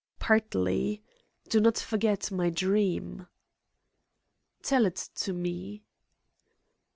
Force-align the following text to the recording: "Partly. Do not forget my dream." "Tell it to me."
"Partly. 0.17 1.03
Do 1.47 1.59
not 1.61 1.77
forget 1.77 2.31
my 2.31 2.49
dream." 2.49 3.27
"Tell 4.63 4.87
it 4.87 5.09
to 5.17 5.31
me." 5.31 5.83